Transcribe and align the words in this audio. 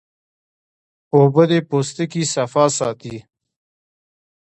اوبه 1.15 1.43
د 1.49 1.53
پوستکي 1.69 2.23
صفا 2.33 2.65
ساتي 2.77 3.17